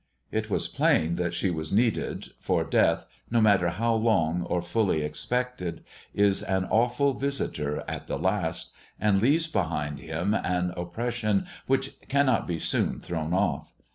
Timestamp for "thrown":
12.99-13.31